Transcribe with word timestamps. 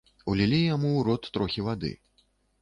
Улілі 0.31 0.61
яму 0.61 0.89
ў 0.95 1.01
рот 1.09 1.29
трохі 1.37 1.67
вады. 1.69 1.93